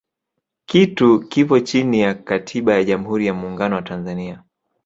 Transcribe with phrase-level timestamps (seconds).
[0.65, 4.43] kitu kipo chini ya katiba ya jamhuri ya muungano wa tanzania